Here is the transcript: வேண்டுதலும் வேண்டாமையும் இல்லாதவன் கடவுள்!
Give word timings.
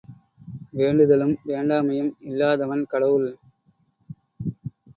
வேண்டுதலும் 0.73 1.35
வேண்டாமையும் 1.45 2.11
இல்லாதவன் 2.21 2.83
கடவுள்! 2.85 3.29